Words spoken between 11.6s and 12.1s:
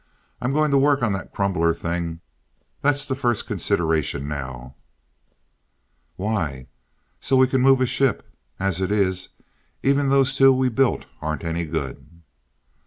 good."